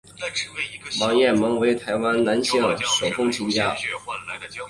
[0.99, 3.77] 王雁盟为台湾的男性手风琴家。